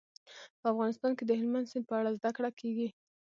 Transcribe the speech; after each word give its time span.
په 0.59 0.65
افغانستان 0.73 1.11
کې 1.17 1.23
د 1.25 1.31
هلمند 1.39 1.69
سیند 1.71 1.85
په 1.89 1.95
اړه 1.99 2.15
زده 2.17 2.29
کړه 2.37 2.49
کېږي. 2.59 2.87